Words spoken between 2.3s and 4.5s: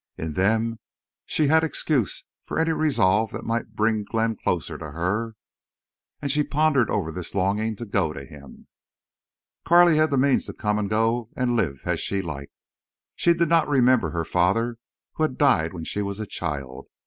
for any resolve that might bring Glenn